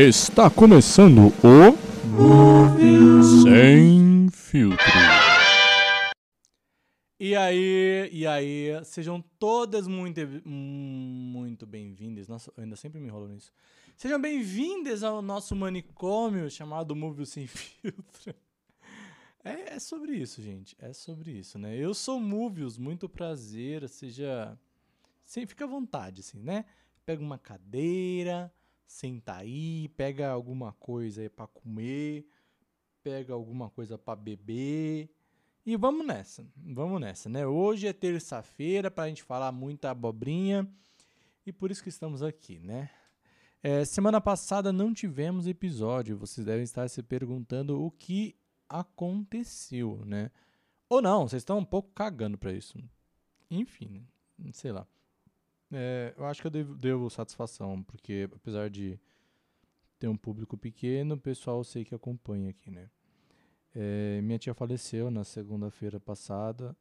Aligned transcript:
Está 0.00 0.48
começando 0.48 1.32
o 1.42 1.72
Sem 3.42 4.28
Filtro. 4.30 4.86
E 7.18 7.34
aí, 7.34 8.08
e 8.12 8.24
aí, 8.24 8.80
sejam 8.84 9.20
todas 9.40 9.88
muito, 9.88 10.20
muito 10.44 11.66
bem-vindas. 11.66 12.28
Nossa, 12.28 12.52
eu 12.56 12.62
ainda 12.62 12.76
sempre 12.76 13.00
me 13.00 13.08
enrolo 13.08 13.26
nisso. 13.26 13.50
Sejam 13.96 14.20
bem-vindas 14.20 15.02
ao 15.02 15.20
nosso 15.20 15.56
manicômio 15.56 16.48
chamado 16.48 16.94
Movie 16.94 17.26
Sem 17.26 17.48
Filtro. 17.48 18.36
É, 19.42 19.74
é, 19.74 19.78
sobre 19.80 20.12
isso, 20.12 20.40
gente. 20.40 20.76
É 20.78 20.92
sobre 20.92 21.32
isso, 21.32 21.58
né? 21.58 21.76
Eu 21.76 21.92
sou 21.92 22.20
Movius, 22.20 22.78
muito 22.78 23.08
prazer. 23.08 23.88
Seja. 23.88 24.56
Sim, 25.24 25.44
fica 25.44 25.64
à 25.64 25.68
vontade, 25.68 26.20
assim, 26.20 26.38
né? 26.38 26.66
Pega 27.04 27.20
uma 27.20 27.36
cadeira, 27.36 28.52
senta 28.88 29.36
aí, 29.36 29.88
pega 29.90 30.30
alguma 30.30 30.72
coisa 30.72 31.20
aí 31.20 31.28
pra 31.28 31.46
comer, 31.46 32.26
pega 33.02 33.34
alguma 33.34 33.68
coisa 33.68 33.98
para 33.98 34.16
beber. 34.16 35.10
E 35.64 35.76
vamos 35.76 36.06
nessa, 36.06 36.44
vamos 36.56 36.98
nessa, 36.98 37.28
né? 37.28 37.46
Hoje 37.46 37.86
é 37.86 37.92
terça-feira 37.92 38.90
pra 38.90 39.06
gente 39.06 39.22
falar 39.22 39.52
muita 39.52 39.90
abobrinha 39.90 40.66
e 41.44 41.52
por 41.52 41.70
isso 41.70 41.82
que 41.82 41.90
estamos 41.90 42.22
aqui, 42.22 42.58
né? 42.58 42.90
É, 43.62 43.84
semana 43.84 44.20
passada 44.20 44.72
não 44.72 44.94
tivemos 44.94 45.46
episódio, 45.46 46.16
vocês 46.16 46.46
devem 46.46 46.64
estar 46.64 46.88
se 46.88 47.02
perguntando 47.02 47.82
o 47.82 47.90
que 47.90 48.34
aconteceu, 48.68 50.02
né? 50.06 50.30
Ou 50.88 51.02
não, 51.02 51.28
vocês 51.28 51.42
estão 51.42 51.58
um 51.58 51.64
pouco 51.64 51.90
cagando 51.92 52.38
para 52.38 52.52
isso. 52.52 52.78
Enfim, 53.50 54.06
sei 54.52 54.72
lá. 54.72 54.86
É, 55.72 56.14
eu 56.16 56.24
acho 56.24 56.40
que 56.40 56.46
eu 56.46 56.50
devo, 56.50 56.74
devo, 56.74 57.10
satisfação, 57.10 57.82
porque 57.82 58.28
apesar 58.34 58.70
de 58.70 58.98
ter 59.98 60.08
um 60.08 60.16
público 60.16 60.56
pequeno, 60.56 61.14
o 61.14 61.20
pessoal 61.20 61.58
eu 61.58 61.64
sei 61.64 61.84
que 61.84 61.94
acompanha 61.94 62.50
aqui, 62.50 62.70
né? 62.70 62.90
É, 63.74 64.20
minha 64.22 64.38
tia 64.38 64.54
faleceu 64.54 65.10
na 65.10 65.24
segunda-feira 65.24 66.00
passada 66.00 66.76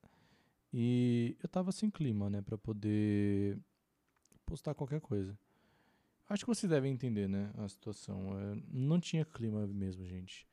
e 0.73 1.35
eu 1.41 1.49
tava 1.49 1.71
sem 1.71 1.89
clima, 1.89 2.29
né, 2.29 2.41
para 2.41 2.57
poder 2.57 3.59
postar 4.45 4.73
qualquer 4.73 5.01
coisa. 5.01 5.37
Acho 6.29 6.43
que 6.43 6.49
vocês 6.49 6.69
devem 6.69 6.91
entender, 6.91 7.27
né, 7.27 7.51
a 7.57 7.67
situação. 7.67 8.37
É, 8.39 8.61
não 8.69 8.99
tinha 8.99 9.23
clima 9.25 9.65
mesmo, 9.67 10.05
gente. 10.05 10.47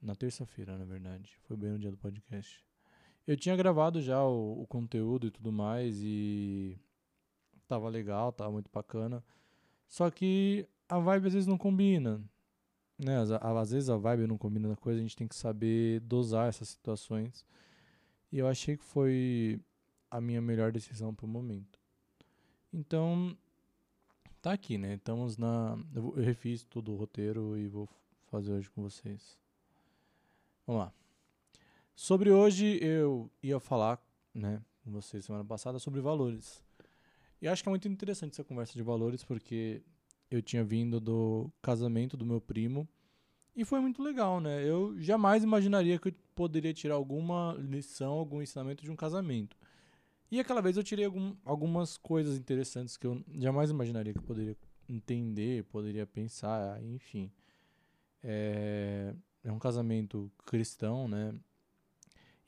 Na 0.00 0.14
terça-feira, 0.14 0.76
na 0.76 0.84
verdade. 0.84 1.38
Foi 1.44 1.56
bem 1.56 1.70
no 1.70 1.78
dia 1.78 1.90
do 1.90 1.96
podcast. 1.96 2.64
Eu 3.26 3.36
tinha 3.36 3.56
gravado 3.56 4.00
já 4.00 4.22
o, 4.22 4.62
o, 4.62 4.66
conteúdo 4.66 5.26
e 5.26 5.30
tudo 5.30 5.50
mais 5.50 5.98
e 6.02 6.78
tava 7.66 7.88
legal, 7.88 8.32
tava 8.32 8.50
muito 8.50 8.70
bacana. 8.72 9.22
Só 9.88 10.10
que 10.10 10.66
a 10.88 10.98
vibe 10.98 11.26
às 11.26 11.32
vezes 11.32 11.46
não 11.46 11.58
combina. 11.58 12.22
Né? 12.98 13.18
Às, 13.18 13.30
às 13.30 13.70
vezes 13.70 13.90
a 13.90 13.96
vibe 13.96 14.26
não 14.26 14.38
combina 14.38 14.68
na 14.68 14.76
coisa, 14.76 14.98
a 14.98 15.02
gente 15.02 15.16
tem 15.16 15.28
que 15.28 15.36
saber 15.36 16.00
dosar 16.00 16.48
essas 16.48 16.68
situações. 16.68 17.44
E 18.32 18.38
eu 18.38 18.46
achei 18.48 18.76
que 18.76 18.84
foi 18.84 19.60
a 20.10 20.20
minha 20.20 20.40
melhor 20.40 20.72
decisão 20.72 21.14
pro 21.14 21.26
momento. 21.26 21.78
Então, 22.72 23.36
tá 24.42 24.52
aqui, 24.52 24.76
né? 24.78 24.94
Estamos 24.94 25.36
na. 25.36 25.78
Eu, 25.94 26.10
refiz 26.10 26.64
todo 26.64 26.92
o 26.92 26.96
roteiro 26.96 27.56
e 27.56 27.66
vou 27.66 27.88
fazer 28.26 28.52
hoje 28.52 28.70
com 28.70 28.82
vocês. 28.82 29.38
Vamos 30.66 30.82
lá. 30.82 30.92
Sobre 31.94 32.30
hoje, 32.30 32.78
eu 32.82 33.30
ia 33.42 33.58
falar, 33.58 33.98
né, 34.34 34.62
com 34.84 34.90
vocês 34.90 35.24
semana 35.24 35.44
passada 35.44 35.78
sobre 35.78 36.00
valores. 36.00 36.62
E 37.40 37.48
acho 37.48 37.62
que 37.62 37.68
é 37.68 37.70
muito 37.70 37.88
interessante 37.88 38.32
essa 38.32 38.44
conversa 38.44 38.74
de 38.74 38.82
valores, 38.82 39.22
porque 39.24 39.82
eu 40.30 40.42
tinha 40.42 40.64
vindo 40.64 41.00
do 41.00 41.50
casamento 41.62 42.16
do 42.16 42.26
meu 42.26 42.40
primo 42.40 42.88
e 43.56 43.64
foi 43.64 43.80
muito 43.80 44.02
legal, 44.02 44.38
né? 44.38 44.62
Eu 44.68 44.94
jamais 45.00 45.42
imaginaria 45.42 45.98
que 45.98 46.08
eu 46.08 46.14
poderia 46.34 46.74
tirar 46.74 46.94
alguma 46.94 47.56
lição, 47.58 48.12
algum 48.12 48.42
ensinamento 48.42 48.84
de 48.84 48.90
um 48.90 48.96
casamento. 48.96 49.56
E 50.30 50.38
aquela 50.38 50.60
vez 50.60 50.76
eu 50.76 50.82
tirei 50.82 51.06
algum, 51.06 51.34
algumas 51.42 51.96
coisas 51.96 52.36
interessantes 52.36 52.96
que 52.98 53.06
eu 53.06 53.24
jamais 53.34 53.70
imaginaria 53.70 54.12
que 54.12 54.18
eu 54.18 54.24
poderia 54.24 54.56
entender, 54.88 55.64
poderia 55.64 56.06
pensar, 56.06 56.82
enfim. 56.82 57.30
É, 58.22 59.14
é 59.42 59.50
um 59.50 59.58
casamento 59.58 60.30
cristão, 60.44 61.08
né? 61.08 61.34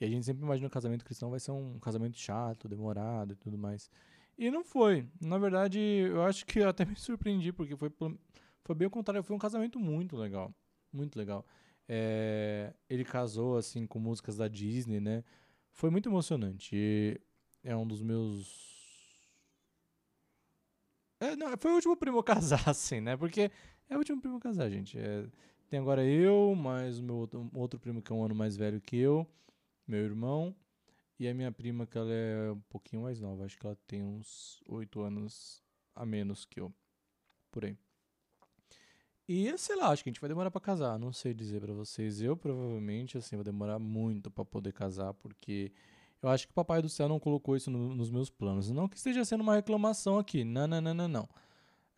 E 0.00 0.04
a 0.04 0.08
gente 0.08 0.26
sempre 0.26 0.44
imagina 0.44 0.68
que 0.68 0.72
o 0.72 0.74
casamento 0.74 1.04
cristão 1.04 1.30
vai 1.30 1.40
ser 1.40 1.52
um 1.52 1.78
casamento 1.78 2.18
chato, 2.18 2.68
demorado 2.68 3.32
e 3.32 3.36
tudo 3.36 3.56
mais. 3.56 3.90
E 4.38 4.50
não 4.52 4.62
foi. 4.62 5.04
Na 5.20 5.36
verdade, 5.36 5.80
eu 5.80 6.22
acho 6.22 6.46
que 6.46 6.60
eu 6.60 6.68
até 6.68 6.84
me 6.86 6.94
surpreendi, 6.94 7.52
porque 7.52 7.76
foi, 7.76 7.90
foi 8.62 8.74
bem 8.76 8.86
o 8.86 8.90
contrário. 8.90 9.22
Foi 9.24 9.34
um 9.34 9.38
casamento 9.38 9.80
muito 9.80 10.16
legal. 10.16 10.54
Muito 10.92 11.18
legal. 11.18 11.44
É, 11.88 12.72
ele 12.88 13.04
casou, 13.04 13.56
assim, 13.56 13.86
com 13.86 13.98
músicas 13.98 14.36
da 14.36 14.46
Disney, 14.46 15.00
né? 15.00 15.24
Foi 15.72 15.90
muito 15.90 16.08
emocionante. 16.08 16.70
E 16.74 17.20
é 17.64 17.76
um 17.76 17.86
dos 17.86 18.00
meus. 18.00 18.68
É, 21.20 21.34
não, 21.34 21.56
foi 21.58 21.72
o 21.72 21.74
último 21.74 21.96
primo 21.96 22.20
a 22.20 22.24
casar, 22.24 22.62
assim, 22.70 23.00
né? 23.00 23.16
Porque 23.16 23.50
é 23.90 23.94
o 23.96 23.98
último 23.98 24.20
primo 24.20 24.36
a 24.36 24.40
casar, 24.40 24.70
gente. 24.70 24.96
É, 24.96 25.26
tem 25.68 25.80
agora 25.80 26.04
eu, 26.04 26.54
mais 26.54 27.00
o 27.00 27.02
meu 27.02 27.16
outro, 27.16 27.50
outro 27.52 27.80
primo 27.80 28.00
que 28.00 28.12
é 28.12 28.14
um 28.14 28.24
ano 28.24 28.36
mais 28.36 28.56
velho 28.56 28.80
que 28.80 28.96
eu, 28.96 29.26
meu 29.86 30.00
irmão, 30.00 30.54
e 31.18 31.28
a 31.28 31.34
minha 31.34 31.50
prima 31.50 31.86
que 31.86 31.98
ela 31.98 32.12
é 32.12 32.52
um 32.52 32.60
pouquinho 32.68 33.02
mais 33.02 33.20
nova, 33.20 33.44
acho 33.44 33.58
que 33.58 33.66
ela 33.66 33.76
tem 33.86 34.02
uns 34.02 34.62
oito 34.68 35.00
anos 35.00 35.62
a 35.94 36.06
menos 36.06 36.44
que 36.44 36.60
eu, 36.60 36.72
por 37.50 37.64
aí. 37.64 37.76
E 39.28 39.56
sei 39.58 39.76
lá, 39.76 39.88
acho 39.90 40.02
que 40.02 40.08
a 40.08 40.12
gente 40.12 40.20
vai 40.20 40.28
demorar 40.28 40.50
para 40.50 40.60
casar, 40.60 40.98
não 40.98 41.12
sei 41.12 41.34
dizer 41.34 41.60
para 41.60 41.74
vocês. 41.74 42.20
Eu 42.22 42.36
provavelmente 42.36 43.18
assim 43.18 43.36
vou 43.36 43.44
demorar 43.44 43.78
muito 43.78 44.30
para 44.30 44.44
poder 44.44 44.72
casar, 44.72 45.12
porque 45.12 45.70
eu 46.22 46.28
acho 46.30 46.46
que 46.46 46.52
o 46.52 46.54
papai 46.54 46.80
do 46.80 46.88
céu 46.88 47.08
não 47.08 47.20
colocou 47.20 47.56
isso 47.56 47.70
no, 47.70 47.94
nos 47.94 48.10
meus 48.10 48.30
planos. 48.30 48.70
Não 48.70 48.88
que 48.88 48.96
esteja 48.96 49.24
sendo 49.24 49.42
uma 49.42 49.54
reclamação 49.54 50.18
aqui. 50.18 50.44
Não, 50.44 50.66
não, 50.66 50.80
não, 50.80 50.94
não, 50.94 51.08
não. 51.08 51.28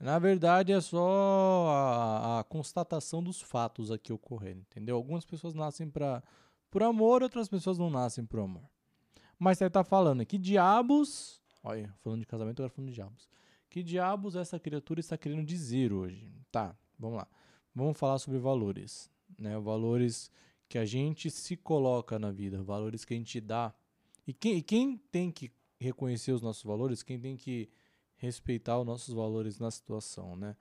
Na 0.01 0.19
verdade, 0.19 0.73
é 0.73 0.81
só 0.81 1.69
a, 1.69 2.41
a, 2.41 2.45
constatação 2.45 3.23
dos 3.23 3.41
fatos 3.41 3.91
aqui 3.91 4.13
ocorrendo, 4.13 4.61
entendeu? 4.61 4.97
Algumas 4.97 5.27
pessoas 5.27 5.55
nascem 5.55 5.91
pra, 5.91 6.23
por 6.71 6.83
amor, 6.83 7.23
outras 7.23 7.49
pessoas 7.49 7.79
não 7.79 7.91
nascem 7.91 8.25
por 8.25 8.41
amor. 8.41 8.65
Mas 9.41 9.57
você 9.57 9.71
tá 9.71 9.83
falando, 9.83 10.25
que 10.27 10.37
diabos. 10.37 11.41
Olha, 11.65 11.91
falando 12.03 12.21
de 12.21 12.27
casamento, 12.27 12.61
agora 12.61 12.69
falando 12.69 12.91
de 12.91 12.95
diabos. 12.95 13.27
Que 13.71 13.83
diabos 13.83 14.37
essa 14.37 14.61
criatura 14.61 15.01
está 15.01 15.17
querendo 15.17 15.43
dizer 15.43 15.95
hoje? 15.95 16.31
Tá, 16.53 16.77
vamos 16.99 17.17
lá. 17.17 17.27
Vamos 17.75 17.99
falar 17.99 18.19
sobre 18.19 18.39
valores. 18.39 19.11
Né? 19.39 19.59
Valores 19.59 20.31
que 20.69 20.77
a 20.77 20.85
gente 20.85 21.31
se 21.31 21.57
coloca 21.57 22.19
na 22.19 22.31
vida, 22.31 22.63
valores 22.63 23.03
que 23.03 23.15
a 23.15 23.17
gente 23.17 23.41
dá. 23.41 23.73
E 24.27 24.35
quem, 24.35 24.59
e 24.59 24.63
quem 24.63 24.99
tem 25.11 25.33
que 25.33 25.51
reconhecer 25.79 26.33
os 26.33 26.43
nossos 26.43 26.63
valores, 26.63 27.03
quem 27.03 27.19
tem 27.19 27.35
que 27.35 27.71
respeitar 28.17 28.79
os 28.79 28.85
nossos 28.85 29.15
valores 29.15 29.59
na 29.59 29.71
situação, 29.71 30.37
né? 30.37 30.55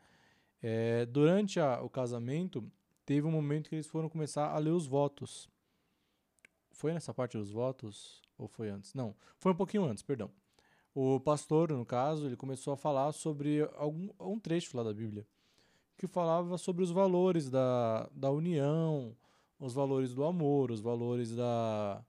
É, 0.61 1.05
durante 1.05 1.59
a, 1.59 1.81
o 1.81 1.89
casamento, 1.89 2.65
teve 3.05 3.27
um 3.27 3.31
momento 3.31 3.67
que 3.67 3.75
eles 3.75 3.87
foram 3.87 4.07
começar 4.07 4.51
a 4.51 4.57
ler 4.57 4.71
os 4.71 4.87
votos. 4.87 5.49
Foi 6.71 6.93
nessa 6.93 7.13
parte 7.13 7.37
dos 7.37 7.51
votos? 7.51 8.21
Ou 8.39 8.47
foi 8.47 8.69
antes? 8.69 8.93
Não, 8.93 9.13
foi 9.37 9.51
um 9.51 9.55
pouquinho 9.55 9.83
antes, 9.83 10.01
perdão. 10.01 10.31
O 10.95 11.19
pastor, 11.19 11.71
no 11.71 11.85
caso, 11.85 12.25
ele 12.25 12.35
começou 12.35 12.73
a 12.73 12.77
falar 12.77 13.11
sobre 13.11 13.61
algum, 13.75 14.09
um 14.19 14.39
trecho 14.39 14.75
lá 14.75 14.81
da 14.81 14.93
Bíblia, 14.93 15.27
que 15.97 16.07
falava 16.07 16.57
sobre 16.57 16.83
os 16.83 16.89
valores 16.89 17.49
da, 17.49 18.09
da 18.13 18.31
união, 18.31 19.15
os 19.59 19.73
valores 19.73 20.15
do 20.15 20.23
amor, 20.23 20.71
os 20.71 20.79
valores 20.79 21.35
da, 21.35 22.03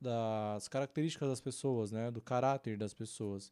das 0.00 0.68
características 0.68 1.28
das 1.28 1.40
pessoas, 1.40 1.92
né? 1.92 2.10
Do 2.10 2.20
caráter 2.20 2.76
das 2.76 2.92
pessoas. 2.92 3.50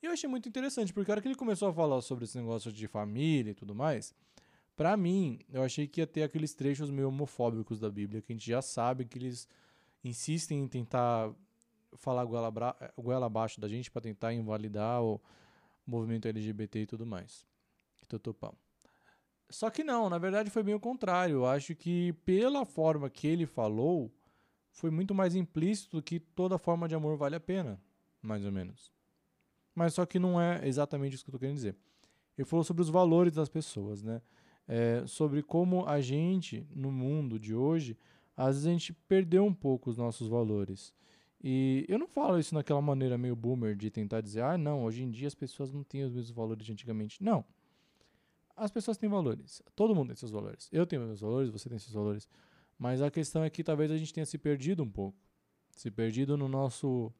E 0.00 0.06
eu 0.06 0.12
achei 0.12 0.28
muito 0.28 0.48
interessante, 0.48 0.92
porque 0.92 1.10
a 1.10 1.14
hora 1.14 1.20
que 1.20 1.28
ele 1.28 1.34
começou 1.34 1.68
a 1.68 1.72
falar 1.72 2.00
sobre 2.00 2.24
esse 2.24 2.38
negócio 2.38 2.72
de 2.72 2.86
família 2.86 3.50
e 3.50 3.54
tudo 3.54 3.74
mais, 3.74 4.14
para 4.76 4.96
mim, 4.96 5.40
eu 5.52 5.62
achei 5.62 5.86
que 5.86 6.00
ia 6.00 6.06
ter 6.06 6.22
aqueles 6.22 6.54
trechos 6.54 6.90
meio 6.90 7.08
homofóbicos 7.08 7.80
da 7.80 7.90
Bíblia, 7.90 8.22
que 8.22 8.32
a 8.32 8.36
gente 8.36 8.46
já 8.46 8.62
sabe 8.62 9.04
que 9.04 9.18
eles 9.18 9.48
insistem 10.04 10.60
em 10.60 10.68
tentar 10.68 11.32
falar 11.96 12.24
goela, 12.24 13.26
abaixo 13.26 13.60
da 13.60 13.68
gente 13.68 13.90
para 13.90 14.02
tentar 14.02 14.32
invalidar 14.32 15.02
o 15.02 15.20
movimento 15.86 16.28
LGBT 16.28 16.80
e 16.80 16.86
tudo 16.86 17.06
mais. 17.06 17.46
Só 19.50 19.70
que 19.70 19.84
não, 19.84 20.08
na 20.08 20.18
verdade 20.18 20.50
foi 20.50 20.62
bem 20.62 20.74
o 20.74 20.80
contrário. 20.80 21.36
Eu 21.36 21.46
acho 21.46 21.74
que 21.74 22.12
pela 22.24 22.64
forma 22.64 23.08
que 23.08 23.26
ele 23.26 23.46
falou, 23.46 24.12
foi 24.70 24.90
muito 24.90 25.14
mais 25.14 25.34
implícito 25.34 26.02
que 26.02 26.18
toda 26.18 26.58
forma 26.58 26.88
de 26.88 26.94
amor 26.94 27.16
vale 27.16 27.36
a 27.36 27.40
pena, 27.40 27.80
mais 28.20 28.44
ou 28.44 28.52
menos 28.52 28.94
mas 29.74 29.94
só 29.94 30.06
que 30.06 30.18
não 30.18 30.40
é 30.40 30.66
exatamente 30.66 31.14
isso 31.14 31.24
que 31.24 31.30
eu 31.30 31.32
estou 31.32 31.40
querendo 31.40 31.56
dizer. 31.56 31.76
Ele 32.38 32.46
falou 32.46 32.62
sobre 32.64 32.82
os 32.82 32.88
valores 32.88 33.34
das 33.34 33.48
pessoas, 33.48 34.02
né? 34.02 34.22
É, 34.66 35.04
sobre 35.06 35.42
como 35.42 35.86
a 35.86 36.00
gente, 36.00 36.66
no 36.74 36.90
mundo 36.90 37.38
de 37.38 37.54
hoje, 37.54 37.98
às 38.36 38.56
vezes 38.56 38.66
a 38.66 38.70
gente 38.70 38.92
perdeu 38.92 39.44
um 39.44 39.54
pouco 39.54 39.90
os 39.90 39.96
nossos 39.96 40.28
valores. 40.28 40.94
E 41.42 41.84
eu 41.88 41.98
não 41.98 42.06
falo 42.06 42.38
isso 42.38 42.54
naquela 42.54 42.80
maneira 42.80 43.18
meio 43.18 43.36
boomer 43.36 43.76
de 43.76 43.90
tentar 43.90 44.20
dizer, 44.20 44.42
ah, 44.42 44.56
não, 44.56 44.84
hoje 44.84 45.02
em 45.02 45.10
dia 45.10 45.28
as 45.28 45.34
pessoas 45.34 45.72
não 45.72 45.84
têm 45.84 46.04
os 46.04 46.12
mesmos 46.12 46.30
valores 46.30 46.64
de 46.64 46.72
antigamente. 46.72 47.22
Não. 47.22 47.44
as 48.56 48.70
pessoas 48.70 48.96
têm 48.96 49.08
valores. 49.08 49.62
Todo 49.74 49.94
mundo 49.94 50.08
tem 50.08 50.16
seus 50.16 50.30
valores. 50.30 50.68
Eu 50.72 50.86
tenho 50.86 51.02
meus 51.02 51.20
valores, 51.20 51.50
você 51.50 51.68
tem 51.68 51.78
seus 51.78 51.92
valores. 51.92 52.28
Mas 52.78 53.02
a 53.02 53.10
questão 53.10 53.44
é 53.44 53.50
que 53.50 53.62
talvez 53.62 53.90
a 53.90 53.96
gente 53.96 54.12
tenha 54.12 54.26
se 54.26 54.38
perdido 54.38 54.82
um 54.82 54.90
pouco. 54.90 55.18
Se 55.76 55.90
perdido 55.90 56.36
no 56.36 56.48
nosso 56.48 57.12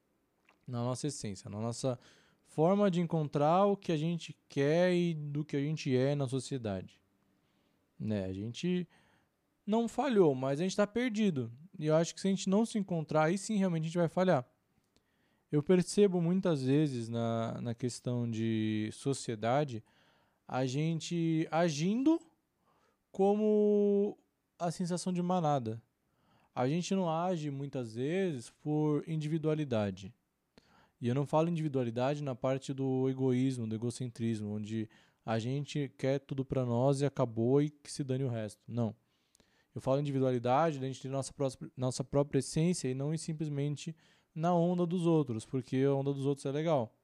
na 0.67 0.83
nossa 0.83 1.07
essência, 1.07 1.51
na 1.51 1.61
nossa 1.61 1.99
forma 2.47 2.91
de 2.91 3.01
encontrar 3.01 3.67
o 3.67 3.77
que 3.77 3.93
a 3.93 3.97
gente 3.97 4.35
quer 4.49 4.95
e 4.95 5.13
do 5.13 5.45
que 5.45 5.57
a 5.57 5.61
gente 5.61 5.95
é 5.95 6.15
na 6.15 6.27
sociedade. 6.27 7.01
Né? 7.99 8.25
A 8.25 8.33
gente 8.33 8.89
não 9.67 9.89
falhou, 9.89 10.35
mas 10.35 10.61
a 10.61 10.63
gente 10.63 10.73
está 10.73 10.87
perdido. 10.87 11.51
E 11.79 11.87
eu 11.87 11.97
acho 11.97 12.15
que 12.15 12.21
se 12.21 12.29
a 12.29 12.31
gente 12.31 12.49
não 12.49 12.65
se 12.65 12.79
encontrar, 12.79 13.25
aí 13.25 13.39
sim 13.39 13.57
realmente 13.57 13.83
a 13.83 13.87
gente 13.87 13.99
vai 13.99 14.09
falhar. 14.09 14.47
Eu 15.51 15.63
percebo 15.63 16.21
muitas 16.21 16.63
vezes 16.65 17.09
na, 17.09 17.61
na 17.61 17.75
questão 17.75 18.29
de 18.29 18.91
sociedade 18.93 19.83
a 20.47 20.67
gente 20.67 21.47
agindo 21.51 22.21
como 23.11 24.19
a 24.59 24.71
sensação 24.71 25.13
de 25.13 25.23
manada. 25.23 25.81
A 26.55 26.69
gente 26.69 26.95
não 26.95 27.09
age 27.09 27.51
muitas 27.51 27.95
vezes 27.95 28.51
por 28.63 29.05
individualidade. 29.09 30.13
E 31.01 31.09
eu 31.09 31.15
não 31.15 31.27
falo 31.27 31.49
individualidade 31.49 32.23
na 32.23 32.35
parte 32.35 32.73
do 32.73 33.09
egoísmo, 33.09 33.67
do 33.67 33.75
egocentrismo, 33.75 34.55
onde 34.55 34.89
a 35.25 35.39
gente 35.39 35.93
quer 35.99 36.19
tudo 36.21 36.45
para 36.45 36.65
nós 36.65 37.01
e 37.01 37.07
acabou 37.07 37.63
e 37.63 37.71
que 37.71 37.91
se 37.91 38.05
dane 38.05 38.25
o 38.25 38.29
resto. 38.29 38.63
Não. 38.67 38.95
Eu 39.75 39.81
falo 39.81 40.01
individualidade, 40.01 40.79
a 40.79 40.87
gente 40.87 41.09
nossa, 41.09 41.33
nossa 41.77 42.05
própria 42.05 42.39
essência 42.39 42.89
e 42.89 42.95
não 42.95 43.17
simplesmente 43.17 43.95
na 44.35 44.55
onda 44.55 44.87
dos 44.87 45.07
outros, 45.07 45.45
porque 45.45 45.77
a 45.79 45.95
onda 45.95 46.13
dos 46.13 46.27
outros 46.27 46.47
é 46.47 46.53
legal. 46.53 46.95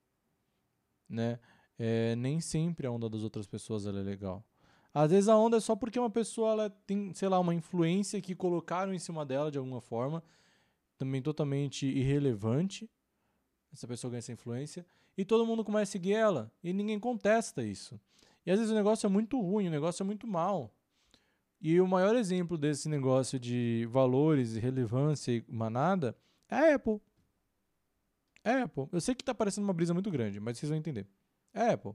Né? 1.08 1.38
É, 1.78 2.14
nem 2.16 2.40
sempre 2.40 2.86
a 2.86 2.90
onda 2.90 3.08
das 3.08 3.22
outras 3.22 3.46
pessoas 3.46 3.86
é 3.86 3.90
legal. 3.90 4.44
Às 4.92 5.10
vezes 5.10 5.28
a 5.28 5.36
onda 5.36 5.56
é 5.56 5.60
só 5.60 5.76
porque 5.76 5.98
uma 5.98 6.10
pessoa 6.10 6.50
ela 6.52 6.70
tem, 6.70 7.14
sei 7.14 7.28
lá, 7.28 7.38
uma 7.38 7.54
influência 7.54 8.20
que 8.20 8.34
colocaram 8.34 8.92
em 8.92 8.98
cima 8.98 9.24
dela 9.24 9.50
de 9.50 9.58
alguma 9.58 9.80
forma, 9.80 10.22
também 10.98 11.22
totalmente 11.22 11.86
irrelevante. 11.86 12.90
Essa 13.72 13.86
pessoa 13.86 14.10
ganha 14.10 14.18
essa 14.18 14.32
influência 14.32 14.84
e 15.16 15.24
todo 15.24 15.46
mundo 15.46 15.64
começa 15.64 15.90
a 15.90 15.92
seguir 15.92 16.14
ela 16.14 16.52
e 16.62 16.72
ninguém 16.72 16.98
contesta 16.98 17.62
isso. 17.62 18.00
E 18.44 18.50
às 18.50 18.58
vezes 18.58 18.72
o 18.72 18.76
negócio 18.76 19.06
é 19.06 19.10
muito 19.10 19.40
ruim, 19.40 19.68
o 19.68 19.70
negócio 19.70 20.02
é 20.02 20.06
muito 20.06 20.26
mal. 20.26 20.74
E 21.60 21.80
o 21.80 21.86
maior 21.86 22.16
exemplo 22.16 22.56
desse 22.56 22.88
negócio 22.88 23.38
de 23.38 23.86
valores 23.90 24.54
e 24.56 24.60
relevância 24.60 25.32
e 25.32 25.44
manada 25.46 26.16
é 26.48 26.56
a 26.56 26.74
Apple. 26.74 27.00
É 28.42 28.52
a 28.52 28.64
Apple. 28.64 28.88
Eu 28.90 29.00
sei 29.00 29.14
que 29.14 29.22
tá 29.22 29.34
parecendo 29.34 29.66
uma 29.66 29.74
brisa 29.74 29.92
muito 29.92 30.10
grande, 30.10 30.40
mas 30.40 30.58
vocês 30.58 30.70
vão 30.70 30.78
entender. 30.78 31.06
É 31.52 31.60
a 31.60 31.72
Apple. 31.72 31.92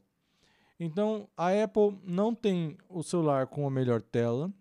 Então, 0.79 1.27
a 1.35 1.49
Apple 1.63 1.99
não 2.03 2.35
tem 2.35 2.77
o 2.87 3.01
celular 3.01 3.47
com 3.47 3.65
a 3.65 3.71
melhor 3.71 4.01
tela, 4.01 4.53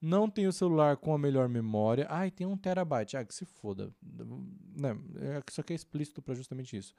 não 0.00 0.30
tem 0.30 0.46
o 0.46 0.52
celular 0.52 0.96
com 0.96 1.12
a 1.12 1.18
melhor 1.18 1.48
memória. 1.48 2.06
Ai, 2.08 2.30
tem 2.30 2.46
um 2.46 2.56
terabyte. 2.56 3.16
Ah, 3.16 3.24
que 3.24 3.34
se 3.34 3.44
foda. 3.44 3.92
Não, 4.02 4.92
é, 5.16 5.42
isso 5.50 5.60
aqui 5.60 5.72
é 5.72 5.76
explícito 5.76 6.22
para 6.22 6.34
justamente 6.34 6.76
isso. 6.76 6.94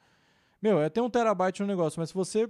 Meu, 0.62 0.81
é 0.81 0.90
ter 0.90 1.02
um 1.02 1.10
terabyte 1.10 1.62
no 1.62 1.68
negócio, 1.68 2.00
mas 2.00 2.10
se 2.10 2.16
você 2.16 2.50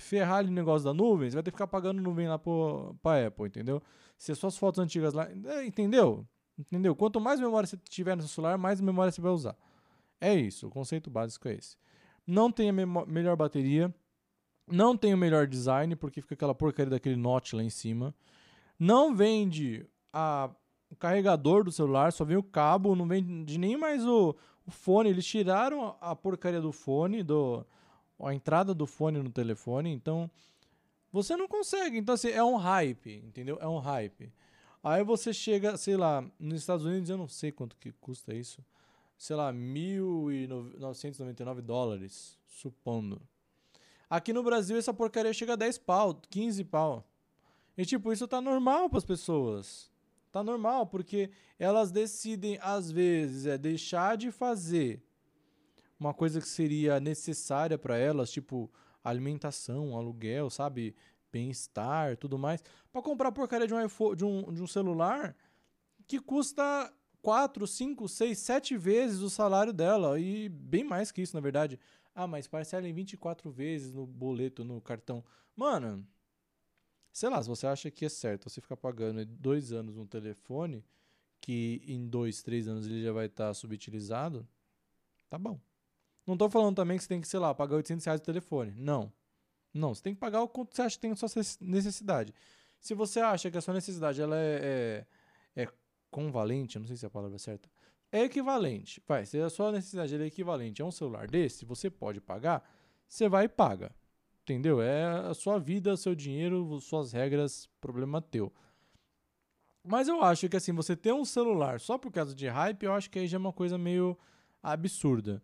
ferrar 0.00 0.44
no 0.44 0.50
negócio 0.50 0.84
da 0.84 0.94
nuvem, 0.94 1.30
você 1.30 1.34
vai 1.34 1.42
ter 1.42 1.50
que 1.50 1.56
ficar 1.56 1.66
pagando 1.66 2.00
nuvem 2.00 2.28
lá 2.28 2.38
pro, 2.38 2.96
pra 3.02 3.26
Apple, 3.26 3.46
entendeu? 3.46 3.82
Se 4.16 4.32
as 4.32 4.38
suas 4.38 4.56
fotos 4.56 4.78
antigas 4.78 5.14
lá. 5.14 5.28
É, 5.46 5.64
entendeu? 5.64 6.26
Entendeu? 6.58 6.94
Quanto 6.94 7.20
mais 7.20 7.40
memória 7.40 7.66
você 7.66 7.76
tiver 7.76 8.16
no 8.16 8.22
seu 8.22 8.28
celular, 8.28 8.58
mais 8.58 8.80
memória 8.80 9.10
você 9.10 9.20
vai 9.20 9.32
usar. 9.32 9.56
É 10.20 10.34
isso, 10.34 10.66
o 10.66 10.70
conceito 10.70 11.10
básico 11.10 11.48
é 11.48 11.54
esse. 11.54 11.76
Não 12.26 12.52
tem 12.52 12.68
a 12.68 12.72
melhor 12.72 13.36
bateria, 13.36 13.92
não 14.66 14.96
tem 14.96 15.14
o 15.14 15.18
melhor 15.18 15.46
design, 15.46 15.96
porque 15.96 16.20
fica 16.20 16.34
aquela 16.34 16.54
porcaria 16.54 16.90
daquele 16.90 17.16
notch 17.16 17.54
lá 17.54 17.62
em 17.62 17.70
cima. 17.70 18.14
Não 18.78 19.14
vende 19.14 19.86
a, 20.12 20.50
o 20.90 20.96
carregador 20.96 21.64
do 21.64 21.72
celular, 21.72 22.12
só 22.12 22.24
vem 22.24 22.36
o 22.36 22.42
cabo, 22.42 22.94
não 22.94 23.06
vende 23.06 23.58
nem 23.58 23.76
mais 23.76 24.04
o, 24.06 24.36
o 24.66 24.70
fone. 24.70 25.10
Eles 25.10 25.26
tiraram 25.26 25.96
a 26.00 26.14
porcaria 26.14 26.60
do 26.60 26.72
fone, 26.72 27.22
do, 27.22 27.64
a 28.26 28.34
entrada 28.34 28.74
do 28.74 28.86
fone 28.86 29.22
no 29.22 29.30
telefone, 29.30 29.90
então 29.90 30.30
você 31.12 31.36
não 31.36 31.48
consegue. 31.48 31.98
Então, 31.98 32.14
assim, 32.14 32.30
é 32.30 32.42
um 32.42 32.56
hype, 32.56 33.22
entendeu? 33.26 33.58
É 33.60 33.68
um 33.68 33.78
hype. 33.78 34.32
Aí 34.82 35.04
você 35.04 35.32
chega, 35.32 35.76
sei 35.76 35.96
lá, 35.96 36.24
nos 36.38 36.60
Estados 36.60 36.86
Unidos, 36.86 37.10
eu 37.10 37.18
não 37.18 37.28
sei 37.28 37.52
quanto 37.52 37.76
que 37.76 37.92
custa 37.92 38.34
isso. 38.34 38.64
Sei 39.18 39.36
lá, 39.36 39.52
1.999 39.52 41.60
dólares, 41.60 42.38
supondo. 42.46 43.20
Aqui 44.08 44.32
no 44.32 44.42
Brasil, 44.42 44.78
essa 44.78 44.94
porcaria 44.94 45.32
chega 45.32 45.52
a 45.52 45.56
10 45.56 45.78
pau, 45.78 46.20
15 46.30 46.64
pau. 46.64 47.04
E 47.76 47.84
tipo, 47.84 48.12
isso 48.12 48.26
tá 48.26 48.40
normal 48.40 48.88
para 48.88 48.98
as 48.98 49.04
pessoas. 49.04 49.90
Tá 50.32 50.42
normal, 50.42 50.86
porque 50.86 51.30
elas 51.58 51.90
decidem, 51.90 52.58
às 52.62 52.90
vezes, 52.90 53.46
é 53.46 53.58
deixar 53.58 54.16
de 54.16 54.30
fazer 54.30 55.02
uma 56.00 56.14
coisa 56.14 56.40
que 56.40 56.48
seria 56.48 56.98
necessária 56.98 57.78
para 57.78 57.96
elas, 57.96 58.30
tipo 58.30 58.70
alimentação, 59.04 59.96
aluguel, 59.96 60.50
sabe? 60.50 60.96
Bem-estar, 61.30 62.16
tudo 62.16 62.36
mais, 62.38 62.64
para 62.90 63.02
comprar 63.02 63.30
porcaria 63.30 63.66
de 63.66 63.74
um, 63.74 63.84
iPhone, 63.84 64.16
de, 64.16 64.24
um, 64.24 64.52
de 64.52 64.62
um 64.62 64.66
celular 64.66 65.36
que 66.08 66.18
custa 66.18 66.92
4, 67.22 67.66
5, 67.66 68.08
6, 68.08 68.38
7 68.38 68.76
vezes 68.76 69.20
o 69.20 69.30
salário 69.30 69.72
dela. 69.72 70.18
E 70.18 70.48
bem 70.48 70.82
mais 70.82 71.12
que 71.12 71.22
isso, 71.22 71.36
na 71.36 71.40
verdade. 71.40 71.78
Ah, 72.12 72.26
mas 72.26 72.48
parcela 72.48 72.88
em 72.88 72.92
24 72.92 73.48
vezes 73.50 73.92
no 73.92 74.06
boleto, 74.06 74.64
no 74.64 74.80
cartão. 74.80 75.24
Mano, 75.54 76.04
Sei 77.12 77.28
lá, 77.28 77.42
se 77.42 77.48
você 77.48 77.66
acha 77.66 77.90
que 77.90 78.04
é 78.04 78.08
certo 78.08 78.48
você 78.48 78.60
ficar 78.60 78.76
pagando 78.76 79.24
dois 79.26 79.72
anos 79.72 79.96
um 79.96 80.06
telefone, 80.06 80.84
que 81.40 81.82
em 81.86 82.06
dois, 82.08 82.42
três 82.42 82.68
anos 82.68 82.86
ele 82.86 83.02
já 83.02 83.12
vai 83.12 83.26
estar 83.26 83.48
tá 83.48 83.54
subutilizado, 83.54 84.46
tá 85.28 85.38
bom. 85.38 85.60
Não 86.30 86.36
tô 86.36 86.48
falando 86.48 86.76
também 86.76 86.96
que 86.96 87.02
você 87.02 87.08
tem 87.08 87.20
que, 87.20 87.26
sei 87.26 87.40
lá, 87.40 87.52
pagar 87.52 87.74
800 87.74 88.04
reais 88.04 88.20
do 88.20 88.24
telefone. 88.24 88.72
Não. 88.76 89.12
Não, 89.74 89.92
você 89.92 90.00
tem 90.00 90.14
que 90.14 90.20
pagar 90.20 90.40
o 90.40 90.48
quanto 90.48 90.76
você 90.76 90.82
acha 90.82 90.94
que 90.94 91.00
tem 91.00 91.10
a 91.10 91.16
sua 91.16 91.28
necessidade. 91.60 92.32
Se 92.78 92.94
você 92.94 93.18
acha 93.18 93.50
que 93.50 93.58
a 93.58 93.60
sua 93.60 93.74
necessidade 93.74 94.22
ela 94.22 94.36
é, 94.38 95.06
é, 95.56 95.62
é 95.64 95.68
convalente, 96.08 96.78
não 96.78 96.86
sei 96.86 96.96
se 96.96 97.04
é 97.04 97.08
a 97.08 97.10
palavra 97.10 97.36
certa, 97.36 97.68
é 98.12 98.22
equivalente. 98.22 99.02
Vai, 99.08 99.26
se 99.26 99.40
a 99.40 99.50
sua 99.50 99.72
necessidade 99.72 100.14
é 100.14 100.24
equivalente 100.24 100.80
a 100.80 100.84
um 100.84 100.92
celular 100.92 101.26
desse, 101.26 101.64
você 101.64 101.90
pode 101.90 102.20
pagar, 102.20 102.62
você 103.08 103.28
vai 103.28 103.46
e 103.46 103.48
paga. 103.48 103.90
Entendeu? 104.42 104.80
É 104.80 105.04
a 105.28 105.34
sua 105.34 105.58
vida, 105.58 105.96
seu 105.96 106.14
dinheiro, 106.14 106.80
suas 106.80 107.10
regras, 107.10 107.68
problema 107.80 108.22
teu. 108.22 108.52
Mas 109.82 110.06
eu 110.06 110.22
acho 110.22 110.48
que 110.48 110.56
assim, 110.56 110.72
você 110.72 110.94
ter 110.94 111.12
um 111.12 111.24
celular 111.24 111.80
só 111.80 111.98
por 111.98 112.12
causa 112.12 112.36
de 112.36 112.46
hype, 112.46 112.84
eu 112.84 112.92
acho 112.92 113.10
que 113.10 113.18
aí 113.18 113.26
já 113.26 113.36
é 113.36 113.40
uma 113.40 113.52
coisa 113.52 113.76
meio 113.76 114.16
absurda. 114.62 115.42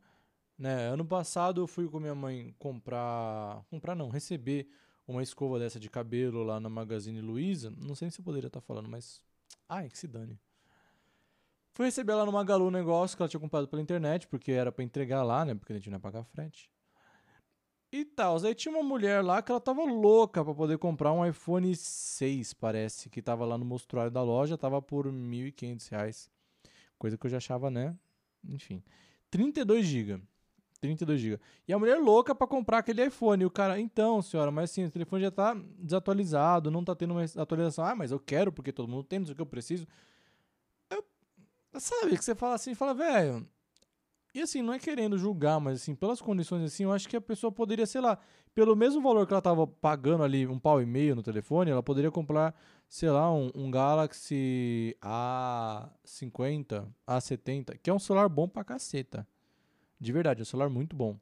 Né? 0.58 0.88
Ano 0.88 1.04
passado 1.04 1.60
eu 1.60 1.66
fui 1.66 1.88
com 1.88 2.00
minha 2.00 2.14
mãe 2.14 2.54
comprar. 2.58 3.62
Comprar 3.70 3.94
não, 3.94 4.08
receber 4.08 4.68
uma 5.06 5.22
escova 5.22 5.58
dessa 5.58 5.78
de 5.78 5.90
cabelo 5.90 6.42
lá 6.42 6.58
na 6.58 6.68
Magazine 6.68 7.20
Luiza. 7.20 7.70
Não 7.70 7.94
sei 7.94 8.10
se 8.10 8.20
eu 8.20 8.25
poderia 8.25 8.48
estar 8.48 8.60
falando, 8.60 8.88
mas. 8.88 9.20
Ai, 9.68 9.88
que 9.88 9.98
se 9.98 10.06
dane. 10.06 10.38
Fui 11.75 11.84
receber 11.84 12.14
lá 12.14 12.25
no 12.25 12.32
Magalu 12.32 12.68
um 12.68 12.70
negócio 12.70 13.16
que 13.16 13.22
ela 13.22 13.28
tinha 13.28 13.40
comprado 13.40 13.68
pela 13.68 13.82
internet, 13.82 14.26
porque 14.28 14.50
era 14.50 14.72
para 14.72 14.82
entregar 14.82 15.22
lá, 15.22 15.44
né? 15.44 15.54
Porque 15.54 15.72
a 15.72 15.76
gente 15.76 15.90
não 15.90 15.96
ia 15.96 16.00
pagar 16.00 16.25
frete. 16.25 16.70
E 17.92 18.04
tal. 18.04 18.42
Aí 18.44 18.54
tinha 18.54 18.75
uma 18.75 18.82
mulher 18.82 19.22
lá 19.22 19.42
que 19.42 19.52
ela 19.52 19.60
tava 19.60 19.84
louca 19.84 20.44
para 20.44 20.54
poder 20.54 20.78
comprar 20.78 21.12
um 21.12 21.25
iPhone 21.25 21.75
6, 21.76 22.54
parece, 22.54 23.10
que 23.10 23.20
tava 23.20 23.44
lá 23.44 23.58
no 23.58 23.64
mostruário 23.64 24.10
da 24.10 24.22
loja, 24.22 24.56
tava 24.56 24.80
por 24.80 25.06
1.500 25.06 25.88
reais. 25.90 26.30
Coisa 26.98 27.18
que 27.18 27.26
eu 27.26 27.30
já 27.30 27.36
achava, 27.36 27.70
né? 27.70 27.94
Enfim. 28.48 28.82
32 29.30 29.84
GB. 29.84 30.22
32 30.87 31.21
GB. 31.21 31.40
E 31.66 31.73
a 31.73 31.78
mulher 31.78 31.99
louca 31.99 32.35
para 32.35 32.47
comprar 32.47 32.78
aquele 32.78 33.05
iPhone. 33.05 33.43
E 33.43 33.47
o 33.47 33.50
cara, 33.50 33.81
então, 33.81 34.23
senhora, 34.23 34.50
mas 34.50 34.71
assim, 34.71 34.85
o 34.85 34.90
telefone 34.90 35.23
já 35.23 35.31
tá 35.31 35.57
desatualizado, 35.78 36.71
não 36.71 36.85
tá 36.85 36.95
tendo 36.95 37.12
uma 37.12 37.25
atualização. 37.37 37.85
Ah, 37.85 37.95
mas 37.95 38.12
eu 38.12 38.21
quero 38.21 38.52
porque 38.52 38.73
todo 38.73 38.88
mundo 38.88 39.05
tem, 39.05 39.19
não 39.19 39.26
sei 39.26 39.33
o 39.33 39.37
que 39.37 39.43
eu 39.43 39.47
preciso. 39.47 39.87
Eu, 40.90 41.05
sabe, 41.81 42.16
que 42.16 42.25
você 42.25 42.35
fala 42.35 42.55
assim, 42.55 42.75
fala, 42.75 42.95
velho, 42.95 43.47
e 44.37 44.43
assim, 44.43 44.61
não 44.61 44.75
é 44.75 44.78
querendo 44.78 45.16
julgar, 45.16 45.59
mas 45.59 45.81
assim, 45.81 45.95
pelas 45.95 46.21
condições 46.21 46.62
assim, 46.62 46.85
eu 46.85 46.93
acho 46.93 47.09
que 47.09 47.16
a 47.16 47.21
pessoa 47.23 47.50
poderia, 47.50 47.87
sei 47.87 48.02
lá, 48.02 48.19
pelo 48.55 48.76
mesmo 48.76 49.00
valor 49.00 49.26
que 49.26 49.33
ela 49.33 49.40
tava 49.40 49.66
pagando 49.66 50.23
ali, 50.23 50.47
um 50.47 50.59
pau 50.59 50.81
e 50.83 50.85
meio 50.85 51.16
no 51.16 51.23
telefone, 51.23 51.71
ela 51.71 51.83
poderia 51.83 52.11
comprar, 52.11 52.55
sei 52.87 53.09
lá, 53.09 53.33
um, 53.33 53.50
um 53.55 53.71
Galaxy 53.71 54.95
A50, 55.02 56.87
A70, 57.09 57.78
que 57.83 57.88
é 57.88 57.95
um 57.95 57.99
celular 57.99 58.28
bom 58.28 58.47
pra 58.47 58.62
caceta. 58.62 59.26
De 59.98 60.12
verdade, 60.12 60.40
é 60.40 60.42
um 60.42 60.46
celular 60.46 60.68
muito 60.68 60.94
bom. 60.94 61.18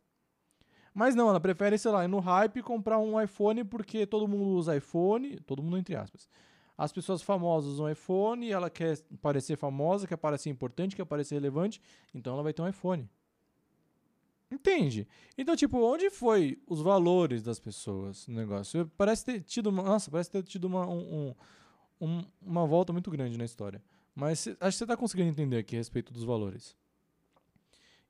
Mas 0.92 1.14
não, 1.14 1.28
ela 1.28 1.40
prefere, 1.40 1.76
sei 1.76 1.90
lá, 1.90 2.04
ir 2.04 2.08
no 2.08 2.20
hype 2.20 2.62
comprar 2.62 2.98
um 2.98 3.20
iPhone 3.20 3.64
porque 3.64 4.06
todo 4.06 4.28
mundo 4.28 4.44
usa 4.50 4.76
iPhone, 4.76 5.40
todo 5.40 5.62
mundo 5.62 5.78
entre 5.78 5.96
aspas 5.96 6.28
as 6.76 6.92
pessoas 6.92 7.22
famosas 7.22 7.74
usam 7.74 7.90
iPhone, 7.90 8.50
ela 8.50 8.68
quer 8.68 8.98
parecer 9.22 9.56
famosa, 9.56 10.06
quer 10.06 10.16
parecer 10.16 10.50
importante, 10.50 10.96
quer 10.96 11.04
parecer 11.04 11.36
relevante, 11.36 11.80
então 12.12 12.34
ela 12.34 12.42
vai 12.42 12.52
ter 12.52 12.62
um 12.62 12.68
iPhone. 12.68 13.08
Entende? 14.50 15.08
Então, 15.38 15.56
tipo, 15.56 15.78
onde 15.78 16.10
foi 16.10 16.60
os 16.68 16.80
valores 16.80 17.42
das 17.42 17.58
pessoas 17.58 18.26
no 18.28 18.34
negócio? 18.34 18.90
Parece 18.96 19.24
ter 19.24 19.40
tido 19.42 19.68
uma. 19.68 19.82
Nossa, 19.82 20.10
parece 20.10 20.30
ter 20.30 20.42
tido 20.42 20.66
uma, 20.66 20.86
um, 20.86 21.34
um, 22.00 22.24
uma 22.40 22.66
volta 22.66 22.92
muito 22.92 23.10
grande 23.10 23.38
na 23.38 23.44
história. 23.44 23.82
Mas 24.14 24.46
acho 24.46 24.56
que 24.56 24.72
você 24.72 24.84
está 24.84 24.96
conseguindo 24.96 25.30
entender 25.30 25.58
aqui 25.58 25.74
a 25.74 25.78
respeito 25.78 26.12
dos 26.12 26.22
valores. 26.22 26.76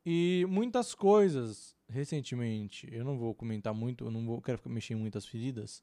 E 0.05 0.45
muitas 0.49 0.95
coisas, 0.95 1.75
recentemente, 1.89 2.89
eu 2.93 3.05
não 3.05 3.17
vou 3.17 3.35
comentar 3.35 3.73
muito, 3.73 4.05
eu 4.05 4.11
não 4.11 4.25
vou, 4.27 4.43
quero 4.43 4.61
mexer 4.67 4.95
em 4.95 4.97
muitas 4.97 5.25
feridas, 5.25 5.83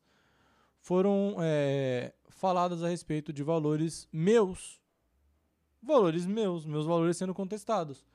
foram 0.80 1.38
é, 1.40 2.14
faladas 2.30 2.84
a 2.84 2.90
respeito 2.90 3.32
de 3.34 3.44
valores 3.44 4.08
meus. 4.12 4.82
Valores 5.82 6.26
meus, 6.26 6.66
meus 6.66 6.86
valores 6.86 7.18
sendo 7.18 7.34
contestados. 7.34 8.06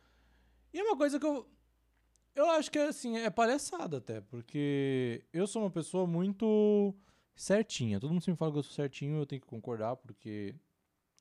E 0.73 0.79
é 0.79 0.83
uma 0.83 0.97
coisa 0.97 1.19
que 1.19 1.27
eu. 1.27 1.49
Eu 2.35 2.51
acho 2.51 2.71
que 2.71 2.79
assim, 2.79 3.17
é 3.17 3.31
palhaçada 3.31 3.97
até, 3.97 4.21
porque 4.21 5.25
eu 5.33 5.47
sou 5.47 5.63
uma 5.63 5.71
pessoa 5.71 6.07
muito 6.07 6.95
certinha. 7.35 7.99
Todo 7.99 8.13
mundo 8.13 8.23
sempre 8.23 8.39
fala 8.39 8.53
que 8.53 8.59
eu 8.59 8.63
sou 8.63 8.73
certinho, 8.73 9.17
eu 9.17 9.27
tenho 9.27 9.41
que 9.41 9.47
concordar, 9.47 9.97
porque 9.97 10.55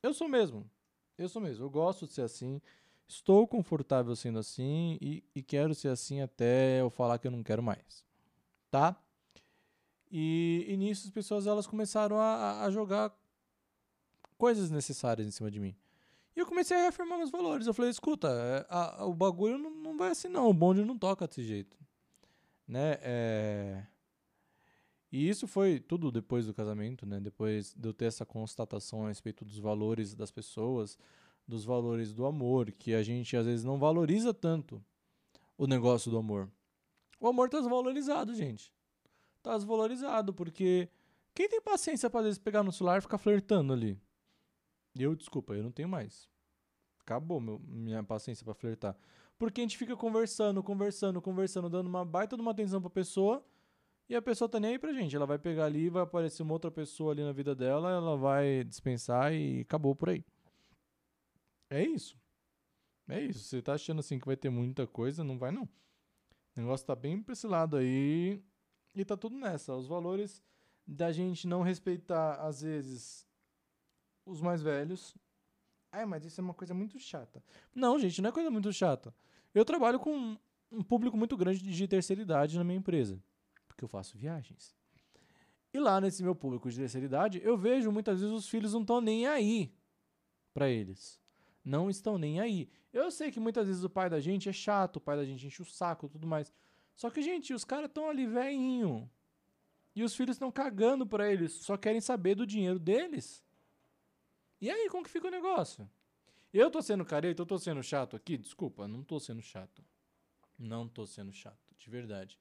eu 0.04 0.14
sou 0.14 0.28
mesmo. 0.28 0.70
Eu 1.18 1.30
sou 1.30 1.42
mesmo. 1.42 1.64
Eu 1.64 1.70
gosto 1.70 2.06
de 2.06 2.14
ser 2.14 2.24
assim. 2.24 2.62
Estou 3.08 3.48
confortável 3.48 4.16
sendo 4.16 4.40
assim 4.40 4.98
e, 5.00 5.24
e 5.36 5.44
quero 5.44 5.76
ser 5.76 5.90
assim 5.90 6.22
até 6.22 6.82
eu 6.82 6.90
falar 6.90 7.20
que 7.20 7.28
eu 7.28 7.32
não 7.32 7.44
quero 7.44 7.62
mais. 7.62 8.04
Tá? 8.72 8.96
E, 10.12 10.66
e 10.68 10.78
nisso 10.78 11.08
as 11.08 11.12
pessoas 11.12 11.46
elas 11.46 11.68
começaram 11.68 12.20
a, 12.20 12.64
a 12.64 12.72
jogar 12.72 13.16
coisas 14.38 14.70
necessárias 14.72 15.28
em 15.28 15.32
cima 15.32 15.52
de 15.52 15.60
mim. 15.60 15.76
E 16.36 16.40
eu 16.40 16.46
comecei 16.46 16.76
a 16.76 16.82
reafirmar 16.82 17.18
meus 17.18 17.32
valores. 17.32 17.68
Eu 17.68 17.74
falei, 17.74 17.90
escuta, 17.90 18.28
é, 18.28 18.66
a, 18.70 19.02
a, 19.02 19.06
o 19.06 19.14
bagulho 19.14 19.58
não, 19.58 19.72
não 19.72 19.98
vai 19.98 20.12
assim 20.12 20.28
não, 20.28 20.50
o 20.50 20.54
bonde 20.54 20.84
não 20.84 20.98
toca 20.98 21.28
desse 21.28 21.44
jeito. 21.44 21.78
Né? 22.68 22.98
É... 23.02 23.86
E 25.12 25.30
isso 25.30 25.48
foi 25.48 25.80
tudo 25.80 26.12
depois 26.12 26.46
do 26.46 26.54
casamento, 26.54 27.06
né? 27.06 27.22
Depois 27.22 27.74
de 27.74 27.88
eu 27.88 27.94
ter 27.94 28.06
essa 28.06 28.26
constatação 28.26 29.06
a 29.06 29.08
respeito 29.08 29.46
dos 29.46 29.58
valores 29.60 30.14
das 30.14 30.30
pessoas, 30.30 30.98
dos 31.48 31.64
valores 31.64 32.14
do 32.14 32.26
amor, 32.26 32.72
que 32.72 32.94
a 32.94 33.04
gente 33.04 33.36
às 33.38 33.46
vezes 33.46 33.64
não 33.64 33.78
valoriza 33.78 34.34
tanto 34.34 34.84
o 35.58 35.68
negócio 35.68 36.10
do 36.10 36.18
amor. 36.18 36.50
O 37.20 37.28
amor 37.28 37.50
tá 37.50 37.60
desvalorizado, 37.60 38.34
gente. 38.34 38.74
Tá 39.42 39.56
desvalorizado, 39.56 40.34
porque 40.34 40.90
quem 41.34 41.48
tem 41.48 41.62
paciência 41.62 42.10
para 42.10 42.22
às 42.22 42.26
vezes 42.26 42.40
pegar 42.40 42.64
no 42.64 42.72
celular 42.72 42.98
e 42.98 43.02
ficar 43.02 43.18
flertando 43.18 43.74
ali? 43.74 44.00
Eu, 44.98 45.16
desculpa, 45.16 45.54
eu 45.54 45.64
não 45.64 45.72
tenho 45.72 45.90
mais. 45.90 46.30
Acabou 47.00 47.40
meu, 47.40 47.60
minha 47.60 48.04
paciência 48.04 48.44
para 48.44 48.54
flertar. 48.54 48.98
Porque 49.38 49.62
a 49.62 49.64
gente 49.64 49.78
fica 49.78 49.96
conversando, 49.96 50.64
conversando, 50.64 51.22
conversando, 51.22 51.70
dando 51.70 51.88
uma 51.88 52.06
baita 52.06 52.36
de 52.36 52.42
uma 52.42 52.52
atenção 52.52 52.82
pra 52.82 52.90
pessoa, 52.90 53.46
e 54.08 54.16
a 54.16 54.22
pessoa 54.22 54.48
tá 54.48 54.60
nem 54.60 54.72
aí 54.72 54.80
pra 54.80 54.94
gente. 54.94 55.16
Ela 55.16 55.26
vai 55.26 55.38
pegar 55.38 55.66
ali, 55.66 55.90
vai 55.90 56.04
aparecer 56.04 56.42
uma 56.42 56.54
outra 56.54 56.72
pessoa 56.72 57.12
ali 57.12 57.24
na 57.24 57.32
vida 57.32 57.54
dela, 57.54 57.92
ela 57.92 58.16
vai 58.16 58.64
dispensar 58.64 59.34
e 59.34 59.62
acabou 59.62 59.96
por 59.96 60.10
aí. 60.10 60.24
É 61.70 61.84
isso. 61.84 62.18
É 63.08 63.22
isso. 63.22 63.40
Você 63.40 63.62
tá 63.62 63.74
achando 63.74 64.00
assim 64.00 64.20
que 64.20 64.26
vai 64.26 64.36
ter 64.36 64.50
muita 64.50 64.88
coisa? 64.88 65.24
Não 65.24 65.38
vai, 65.38 65.52
não. 65.52 65.64
O 65.64 66.60
negócio 66.62 66.86
tá 66.86 66.96
bem 66.96 67.22
pra 67.22 67.34
esse 67.34 67.48
lado 67.48 67.78
aí. 67.78 68.42
E 68.94 69.06
tá 69.06 69.18
tudo 69.18 69.36
nessa. 69.36 69.74
Os 69.76 69.88
valores 69.88 70.42
da 70.88 71.12
gente 71.12 71.48
não 71.48 71.62
respeitar, 71.62 72.36
às 72.36 72.62
vezes, 72.62 73.28
os 74.26 74.42
mais 74.42 74.62
velhos. 74.62 75.16
Ai, 75.92 76.06
mas 76.06 76.26
isso 76.26 76.40
é 76.40 76.44
uma 76.44 76.54
coisa 76.54 76.74
muito 76.74 77.00
chata. 77.00 77.44
Não, 77.74 78.00
gente, 78.00 78.22
não 78.22 78.30
é 78.30 78.34
coisa 78.34 78.50
muito 78.50 78.72
chata. 78.72 79.14
Eu 79.54 79.66
trabalho 79.66 80.00
com 80.00 80.38
um 80.72 80.84
público 80.84 81.18
muito 81.18 81.38
grande 81.38 81.60
de 81.60 81.88
terceira 81.88 82.22
idade 82.22 82.58
na 82.58 82.64
minha 82.64 82.78
empresa. 82.78 83.22
Porque 83.68 83.84
eu 83.84 83.88
faço 83.88 84.18
viagens. 84.18 84.76
E 85.74 85.80
lá 85.80 86.00
nesse 86.00 86.24
meu 86.24 86.36
público 86.36 86.70
de 86.70 86.78
terceira 86.78 87.06
idade, 87.06 87.42
eu 87.44 87.58
vejo 87.58 87.92
muitas 87.92 88.22
vezes 88.22 88.34
os 88.34 88.48
filhos 88.48 88.74
não 88.74 88.82
estão 88.82 89.02
nem 89.02 89.28
aí 89.28 89.74
para 90.54 90.70
eles 90.70 91.25
não 91.66 91.90
estão 91.90 92.18
nem 92.18 92.40
aí. 92.40 92.70
Eu 92.94 93.10
sei 93.10 93.32
que 93.32 93.40
muitas 93.40 93.68
vezes 93.68 93.84
o 93.84 93.90
pai 93.90 94.10
da 94.10 94.20
gente 94.20 94.48
é 94.48 94.54
chato, 94.54 94.98
o 94.98 95.02
pai 95.02 95.18
da 95.18 95.26
gente 95.26 95.48
enche 95.48 95.64
o 95.64 95.66
saco 95.66 96.08
tudo 96.08 96.28
mais. 96.28 96.54
Só 96.96 97.10
que, 97.10 97.22
gente, 97.22 97.54
os 97.54 97.66
caras 97.66 97.90
estão 97.90 98.08
ali 98.08 98.28
velhinho. 98.28 99.10
E 99.96 100.04
os 100.04 100.16
filhos 100.16 100.36
estão 100.36 100.52
cagando 100.52 101.08
pra 101.08 101.32
eles, 101.32 101.54
só 101.54 101.76
querem 101.76 102.00
saber 102.00 102.36
do 102.36 102.46
dinheiro 102.46 102.78
deles. 102.78 103.44
E 104.62 104.70
aí, 104.70 104.90
como 104.90 105.04
que 105.04 105.10
fica 105.10 105.28
o 105.28 105.32
negócio? 105.32 105.90
Eu 106.54 106.70
tô 106.70 106.82
sendo 106.82 107.04
careta, 107.04 107.42
eu 107.42 107.46
tô 107.46 107.58
sendo 107.58 107.82
chato 107.82 108.16
aqui? 108.16 108.38
Desculpa, 108.38 108.88
não 108.88 109.04
tô 109.04 109.20
sendo 109.20 109.42
chato. 109.42 109.84
Não 110.58 110.88
tô 110.88 111.06
sendo 111.06 111.34
chato, 111.34 111.76
de 111.78 111.90
verdade. 111.90 112.40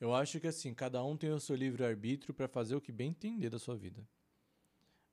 Eu 0.00 0.14
acho 0.14 0.40
que 0.40 0.46
assim, 0.46 0.72
cada 0.72 1.04
um 1.04 1.16
tem 1.16 1.30
o 1.30 1.40
seu 1.40 1.56
livre-arbítrio 1.56 2.32
para 2.32 2.48
fazer 2.48 2.74
o 2.74 2.80
que 2.80 2.90
bem 2.90 3.10
entender 3.10 3.50
da 3.50 3.58
sua 3.58 3.76
vida. 3.76 4.06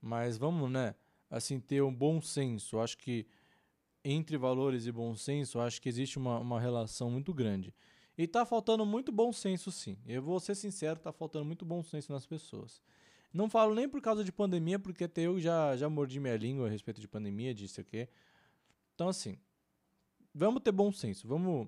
Mas 0.01 0.37
vamos, 0.37 0.71
né? 0.71 0.95
Assim, 1.29 1.59
ter 1.59 1.81
um 1.81 1.93
bom 1.93 2.21
senso. 2.21 2.77
Eu 2.77 2.81
acho 2.81 2.97
que 2.97 3.27
entre 4.03 4.37
valores 4.37 4.85
e 4.85 4.91
bom 4.91 5.15
senso, 5.15 5.59
acho 5.59 5.81
que 5.81 5.89
existe 5.89 6.17
uma, 6.17 6.39
uma 6.39 6.59
relação 6.59 7.11
muito 7.11 7.33
grande. 7.33 7.73
E 8.17 8.25
tá 8.25 8.45
faltando 8.45 8.85
muito 8.85 9.11
bom 9.11 9.31
senso, 9.31 9.71
sim. 9.71 9.97
Eu 10.05 10.21
vou 10.21 10.39
ser 10.39 10.55
sincero, 10.55 10.99
tá 10.99 11.11
faltando 11.11 11.45
muito 11.45 11.63
bom 11.65 11.83
senso 11.83 12.11
nas 12.11 12.25
pessoas. 12.25 12.81
Não 13.33 13.49
falo 13.49 13.75
nem 13.75 13.87
por 13.87 14.01
causa 14.01 14.23
de 14.23 14.31
pandemia, 14.31 14.79
porque 14.79 15.03
até 15.03 15.21
eu 15.21 15.39
já, 15.39 15.75
já 15.75 15.89
mordi 15.89 16.19
minha 16.19 16.35
língua 16.35 16.67
a 16.67 16.69
respeito 16.69 16.99
de 16.99 17.07
pandemia, 17.07 17.53
disse 17.53 17.79
o 17.79 17.85
quê. 17.85 18.09
Então, 18.95 19.09
assim, 19.09 19.37
vamos 20.33 20.63
ter 20.63 20.71
bom 20.71 20.91
senso, 20.91 21.27
vamos 21.27 21.67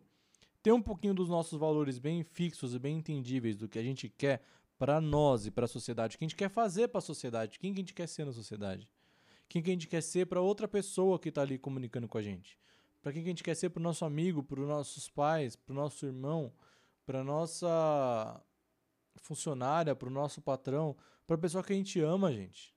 ter 0.63 0.71
um 0.71 0.81
pouquinho 0.81 1.13
dos 1.13 1.29
nossos 1.29 1.59
valores 1.59 1.99
bem 1.99 2.23
fixos 2.23 2.73
e 2.73 2.79
bem 2.79 2.97
entendíveis 2.97 3.55
do 3.55 3.67
que 3.67 3.77
a 3.77 3.83
gente 3.83 4.09
quer 4.09 4.41
para 4.77 4.99
nós 4.99 5.45
e 5.45 5.51
para 5.51 5.65
a 5.65 5.67
sociedade, 5.67 6.15
o 6.15 6.19
que 6.19 6.23
a 6.23 6.27
gente 6.27 6.37
quer 6.37 6.49
fazer 6.49 6.87
para 6.87 6.99
a 6.99 7.01
sociedade, 7.01 7.59
quem 7.59 7.73
que 7.73 7.79
a 7.79 7.83
gente 7.83 7.93
quer 7.93 8.07
ser 8.07 8.25
na 8.25 8.31
sociedade 8.31 8.87
quem 9.49 9.63
que 9.63 9.71
a 9.71 9.73
gente 9.73 9.87
quer 9.87 10.01
ser 10.01 10.27
para 10.27 10.39
outra 10.39 10.67
pessoa 10.67 11.19
que 11.19 11.29
está 11.29 11.41
ali 11.41 11.57
comunicando 11.57 12.07
com 12.07 12.19
a 12.19 12.21
gente. 12.21 12.57
Para 13.01 13.11
quem 13.11 13.23
que 13.23 13.29
a 13.29 13.31
gente 13.31 13.43
quer 13.43 13.55
ser 13.55 13.71
para 13.71 13.79
o 13.79 13.83
nosso 13.83 14.05
amigo, 14.05 14.43
para 14.43 14.61
os 14.61 14.67
nossos 14.67 15.09
pais, 15.09 15.55
para 15.55 15.73
o 15.73 15.75
nosso 15.75 16.05
irmão, 16.05 16.53
para 17.05 17.23
nossa 17.23 18.41
funcionária, 19.17 19.95
para 19.95 20.07
o 20.07 20.11
nosso 20.11 20.39
patrão, 20.41 20.95
para 21.25 21.35
a 21.35 21.39
pessoa 21.39 21.63
que 21.63 21.73
a 21.73 21.75
gente 21.75 21.99
ama, 21.99 22.31
gente. 22.31 22.75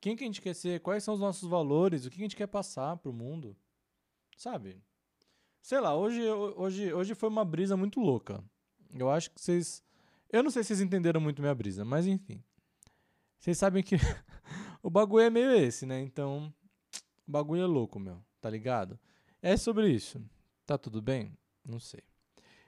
Quem 0.00 0.16
que 0.16 0.24
a 0.24 0.26
gente 0.26 0.40
quer 0.40 0.54
ser? 0.54 0.80
Quais 0.80 1.04
são 1.04 1.14
os 1.14 1.20
nossos 1.20 1.48
valores? 1.48 2.04
O 2.04 2.10
que 2.10 2.16
a 2.16 2.24
gente 2.24 2.36
quer 2.36 2.46
passar 2.46 2.96
para 2.96 3.10
o 3.10 3.14
mundo? 3.14 3.56
Sabe? 4.36 4.82
Sei 5.60 5.80
lá, 5.80 5.94
hoje, 5.94 6.22
hoje, 6.30 6.92
hoje 6.92 7.14
foi 7.14 7.28
uma 7.28 7.44
brisa 7.44 7.76
muito 7.76 8.00
louca. 8.00 8.42
Eu 8.94 9.10
acho 9.10 9.30
que 9.30 9.40
vocês. 9.40 9.82
Eu 10.30 10.42
não 10.42 10.50
sei 10.50 10.62
se 10.62 10.68
vocês 10.68 10.80
entenderam 10.80 11.20
muito 11.20 11.40
minha 11.40 11.54
brisa, 11.54 11.84
mas 11.84 12.06
enfim. 12.06 12.42
Vocês 13.38 13.58
sabem 13.58 13.82
que 13.82 13.96
o 14.84 14.90
bagulho 14.90 15.24
é 15.24 15.30
meio 15.30 15.50
esse, 15.52 15.86
né? 15.86 15.98
Então, 16.02 16.52
o 17.26 17.32
bagulho 17.32 17.62
é 17.62 17.66
louco, 17.66 17.98
meu. 17.98 18.22
Tá 18.38 18.50
ligado? 18.50 18.98
É 19.40 19.56
sobre 19.56 19.88
isso. 19.88 20.20
Tá 20.66 20.76
tudo 20.76 21.00
bem? 21.00 21.32
Não 21.64 21.80
sei. 21.80 22.02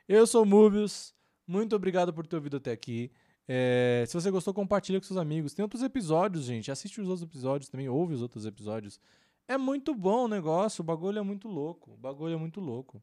Eu 0.08 0.26
sou 0.26 0.42
o 0.42 0.46
Mubius. 0.46 1.14
Muito 1.46 1.76
obrigado 1.76 2.14
por 2.14 2.26
ter 2.26 2.36
ouvido 2.36 2.56
até 2.56 2.72
aqui. 2.72 3.12
É, 3.46 4.02
se 4.08 4.14
você 4.14 4.30
gostou, 4.30 4.54
compartilha 4.54 4.98
com 4.98 5.06
seus 5.06 5.18
amigos. 5.18 5.52
Tem 5.52 5.62
outros 5.62 5.82
episódios, 5.82 6.44
gente. 6.44 6.72
Assiste 6.72 7.02
os 7.02 7.06
outros 7.06 7.28
episódios 7.28 7.68
também. 7.68 7.86
Ouve 7.86 8.14
os 8.14 8.22
outros 8.22 8.46
episódios. 8.46 8.98
É 9.46 9.58
muito 9.58 9.94
bom 9.94 10.24
o 10.24 10.28
negócio. 10.28 10.80
O 10.80 10.84
bagulho 10.84 11.18
é 11.18 11.22
muito 11.22 11.48
louco. 11.48 11.92
O 11.92 11.96
bagulho 11.98 12.32
é 12.32 12.38
muito 12.38 12.60
louco. 12.60 13.02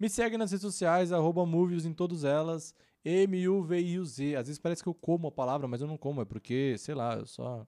Me 0.00 0.08
segue 0.08 0.38
nas 0.38 0.50
redes 0.50 0.62
sociais, 0.62 1.12
arroba 1.12 1.44
Movies 1.44 1.84
em 1.84 1.92
todas 1.92 2.24
elas. 2.24 2.74
M-U-V-I-U-Z. 3.04 4.34
Às 4.34 4.46
vezes 4.46 4.58
parece 4.58 4.82
que 4.82 4.88
eu 4.88 4.94
como 4.94 5.28
a 5.28 5.32
palavra, 5.32 5.68
mas 5.68 5.82
eu 5.82 5.86
não 5.86 5.98
como. 5.98 6.22
É 6.22 6.24
porque, 6.24 6.78
sei 6.78 6.94
lá, 6.94 7.16
eu 7.16 7.26
só 7.26 7.66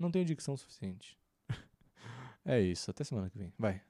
não 0.00 0.10
tenho 0.10 0.24
dicção 0.24 0.56
suficiente. 0.56 1.18
é 2.44 2.60
isso. 2.60 2.90
Até 2.90 3.04
semana 3.04 3.28
que 3.30 3.38
vem. 3.38 3.52
Vai. 3.58 3.82